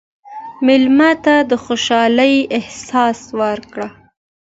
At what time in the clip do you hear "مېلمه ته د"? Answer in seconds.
0.65-1.51